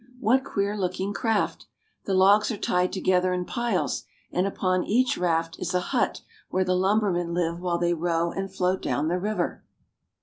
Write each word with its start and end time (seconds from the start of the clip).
What 0.19 0.43
queer 0.43 0.75
looking 0.75 1.13
craft! 1.13 1.67
The 2.05 2.15
logs 2.15 2.49
are 2.49 2.57
tied 2.57 2.91
to 2.93 2.99
gether 2.99 3.33
in 3.33 3.45
piles, 3.45 4.03
and 4.31 4.47
upon 4.47 4.83
each 4.83 5.15
raft 5.15 5.59
is 5.59 5.75
a 5.75 5.79
hut 5.93 6.23
where 6.49 6.65
the 6.65 6.73
lumbermen 6.73 7.35
live 7.35 7.59
while 7.59 7.77
they 7.77 7.93
row 7.93 8.31
and 8.31 8.51
float 8.51 8.81
down 8.81 9.09
the 9.09 9.19
river. 9.19 9.63